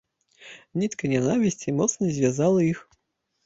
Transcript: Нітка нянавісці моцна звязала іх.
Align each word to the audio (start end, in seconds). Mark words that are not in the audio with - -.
Нітка 0.83 1.11
нянавісці 1.13 1.77
моцна 1.79 2.13
звязала 2.19 2.69
іх. 2.73 2.85